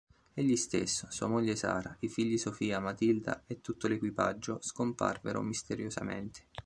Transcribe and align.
Egli 0.33 0.55
stesso, 0.55 1.05
sua 1.11 1.27
moglie 1.27 1.55
Sarah, 1.55 1.95
i 1.99 2.07
figli 2.09 2.39
Sophia 2.39 2.79
Matilda 2.79 3.43
e 3.45 3.61
tutto 3.61 3.87
l'equipaggio 3.87 4.57
scomparvero 4.59 5.43
misteriosamente. 5.43 6.47